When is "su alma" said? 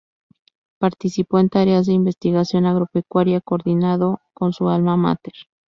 4.51-4.97